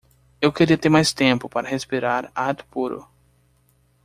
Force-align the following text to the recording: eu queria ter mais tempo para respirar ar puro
eu 0.41 0.51
queria 0.51 0.79
ter 0.79 0.89
mais 0.89 1.13
tempo 1.13 1.47
para 1.47 1.69
respirar 1.69 2.31
ar 2.33 2.55
puro 2.71 3.07